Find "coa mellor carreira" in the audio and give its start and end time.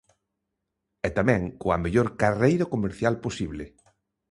1.61-2.65